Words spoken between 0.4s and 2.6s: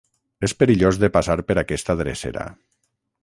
És perillós de passar per aquesta drecera.